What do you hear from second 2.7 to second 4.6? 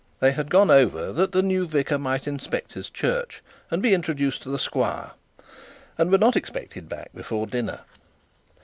his church, and be introduced to the